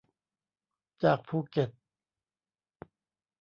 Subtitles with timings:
[1.03, 1.69] จากภูเก็ต